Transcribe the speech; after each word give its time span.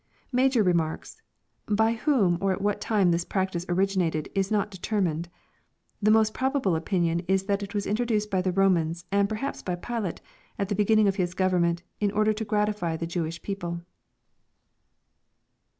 ]Majo: 0.31 0.63
remarks," 0.65 1.21
By 1.67 1.91
whom 1.93 2.39
or 2.41 2.51
at 2.51 2.59
what 2.63 2.81
time 2.81 3.11
this 3.11 3.23
practice 3.23 3.65
origiaited, 3.69 4.29
is 4.33 4.49
not 4.49 4.71
determined. 4.71 5.29
The 6.01 6.09
most 6.09 6.33
probable 6.33 6.75
opinion 6.75 7.19
is 7.27 7.43
that 7.43 7.61
it 7.61 7.75
was 7.75 7.85
introduced 7.85 8.31
by 8.31 8.41
the 8.41 8.51
Romans, 8.51 9.05
and 9.11 9.29
perhaps 9.29 9.61
by 9.61 9.75
Pilate, 9.75 10.19
at 10.57 10.69
the 10.69 10.73
beginning 10.75 11.07
of 11.07 11.17
his 11.17 11.35
government, 11.35 11.83
in 11.99 12.09
or 12.13 12.23
der 12.23 12.33
to 12.33 12.43
gratify 12.43 12.97
the 12.97 13.05
Jewish 13.05 13.43
people." 13.43 13.81